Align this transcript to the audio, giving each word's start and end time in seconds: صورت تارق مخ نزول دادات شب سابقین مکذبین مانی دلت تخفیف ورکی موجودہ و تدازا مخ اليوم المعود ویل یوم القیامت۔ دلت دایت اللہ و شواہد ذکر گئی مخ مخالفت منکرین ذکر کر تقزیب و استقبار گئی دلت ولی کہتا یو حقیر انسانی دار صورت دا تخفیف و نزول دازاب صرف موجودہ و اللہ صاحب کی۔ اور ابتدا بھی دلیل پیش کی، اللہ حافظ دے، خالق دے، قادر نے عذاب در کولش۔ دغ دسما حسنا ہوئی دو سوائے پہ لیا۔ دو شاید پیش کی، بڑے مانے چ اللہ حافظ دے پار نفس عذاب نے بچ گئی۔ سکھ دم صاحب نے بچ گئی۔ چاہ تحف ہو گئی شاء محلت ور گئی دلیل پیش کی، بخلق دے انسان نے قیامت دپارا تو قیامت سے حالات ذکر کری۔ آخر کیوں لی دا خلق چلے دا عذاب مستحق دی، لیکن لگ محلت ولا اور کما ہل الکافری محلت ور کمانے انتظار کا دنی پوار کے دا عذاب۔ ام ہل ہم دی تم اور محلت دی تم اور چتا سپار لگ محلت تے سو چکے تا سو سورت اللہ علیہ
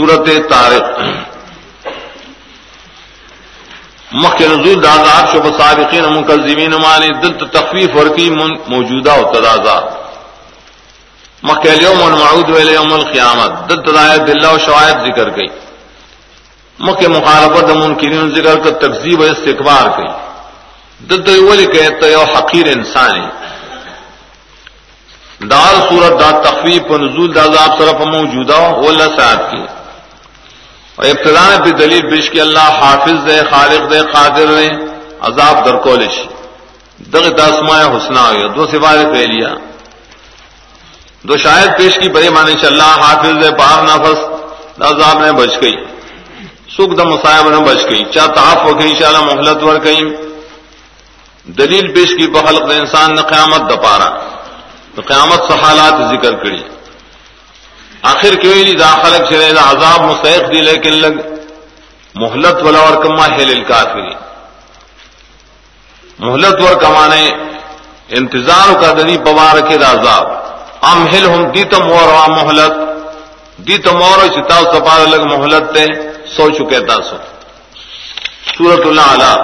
صورت 0.00 0.28
تارق 0.48 1.00
مخ 4.12 4.40
نزول 4.40 4.80
دادات 4.82 5.32
شب 5.32 5.46
سابقین 5.58 6.04
مکذبین 6.04 6.74
مانی 6.82 7.08
دلت 7.22 7.42
تخفیف 7.52 7.96
ورکی 7.96 8.28
موجودہ 8.68 9.12
و 9.18 9.24
تدازا 9.32 9.78
مخ 11.42 11.66
اليوم 11.72 12.02
المعود 12.02 12.48
ویل 12.50 12.68
یوم 12.68 12.92
القیامت۔ 12.92 13.70
دلت 13.70 13.94
دایت 13.94 14.20
اللہ 14.20 14.52
و 14.52 14.58
شواہد 14.58 14.96
ذکر 15.06 15.28
گئی 15.36 15.48
مخ 16.78 17.02
مخالفت 17.08 17.70
منکرین 17.76 18.30
ذکر 18.34 18.56
کر 18.60 18.70
تقزیب 18.70 19.20
و 19.20 19.24
استقبار 19.24 19.86
گئی 19.98 20.08
دلت 21.10 21.28
ولی 21.50 21.66
کہتا 21.66 22.06
یو 22.06 22.24
حقیر 22.34 22.66
انسانی 22.76 23.26
دار 25.50 25.74
صورت 25.88 26.20
دا 26.20 26.30
تخفیف 26.40 26.90
و 26.90 26.98
نزول 26.98 27.34
دازاب 27.34 27.78
صرف 27.78 28.00
موجودہ 28.06 28.58
و 28.60 28.88
اللہ 28.88 29.16
صاحب 29.16 29.50
کی۔ 29.50 29.79
اور 31.00 31.08
ابتدا 31.08 31.62
بھی 31.62 31.70
دلیل 31.70 32.10
پیش 32.10 32.30
کی، 32.30 32.40
اللہ 32.40 32.58
حافظ 32.58 33.26
دے، 33.26 33.40
خالق 33.50 33.92
دے، 33.92 33.98
قادر 34.12 34.46
نے 34.46 34.68
عذاب 35.20 35.66
در 35.66 35.76
کولش۔ 35.76 36.20
دغ 37.12 37.28
دسما 37.28 37.80
حسنا 37.80 38.28
ہوئی 38.28 38.48
دو 38.48 38.66
سوائے 38.66 39.04
پہ 39.04 39.26
لیا۔ 39.32 39.54
دو 41.22 41.36
شاید 41.36 41.78
پیش 41.78 41.98
کی، 41.98 42.08
بڑے 42.08 42.30
مانے 42.30 42.52
چ 42.52 42.64
اللہ 42.64 42.82
حافظ 42.82 43.44
دے 43.44 43.50
پار 43.50 43.82
نفس 43.82 44.18
عذاب 44.80 45.24
نے 45.24 45.32
بچ 45.32 45.62
گئی۔ 45.62 45.76
سکھ 46.70 46.96
دم 46.96 47.16
صاحب 47.16 47.48
نے 47.48 47.56
بچ 47.56 47.90
گئی۔ 47.90 48.04
چاہ 48.04 48.26
تحف 48.26 48.56
ہو 48.56 48.80
گئی 48.80 48.94
شاء 48.98 49.20
محلت 49.20 49.62
ور 49.62 49.80
گئی 49.84 50.00
دلیل 51.44 51.94
پیش 51.94 52.08
کی، 52.08 52.26
بخلق 52.26 52.70
دے 52.70 52.74
انسان 52.74 53.14
نے 53.14 53.22
قیامت 53.22 53.70
دپارا 53.70 54.18
تو 54.94 55.02
قیامت 55.06 55.52
سے 55.52 55.52
حالات 55.62 56.14
ذکر 56.14 56.32
کری۔ 56.34 56.79
آخر 58.10 58.34
کیوں 58.40 58.54
لی 58.64 58.74
دا 58.74 58.90
خلق 59.02 59.28
چلے 59.30 59.52
دا 59.52 59.62
عذاب 59.70 60.00
مستحق 60.04 60.52
دی، 60.52 60.60
لیکن 60.60 60.94
لگ 61.04 61.14
محلت 62.14 62.62
ولا 62.64 62.80
اور 62.86 62.96
کما 63.02 63.26
ہل 63.36 63.50
الکافری 63.56 64.14
محلت 66.18 66.60
ور 66.62 66.74
کمانے 66.80 67.24
انتظار 68.18 68.68
کا 68.80 68.92
دنی 68.98 69.16
پوار 69.24 69.60
کے 69.68 69.76
دا 69.82 69.90
عذاب۔ 69.92 70.26
ام 70.90 71.06
ہل 71.12 71.24
ہم 71.30 71.42
دی 71.54 71.62
تم 71.72 71.82
اور 71.92 72.08
محلت 72.30 72.72
دی 73.66 73.76
تم 73.84 74.02
اور 74.02 74.26
چتا 74.34 74.58
سپار 74.72 75.06
لگ 75.06 75.22
محلت 75.32 75.64
تے 75.74 75.84
سو 76.36 76.48
چکے 76.56 76.80
تا 76.88 76.96
سو 77.08 77.16
سورت 78.56 78.86
اللہ 78.86 79.08
علیہ 79.14 79.34